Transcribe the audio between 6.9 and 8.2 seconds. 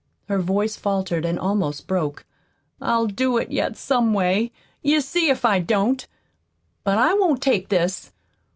I won't take this.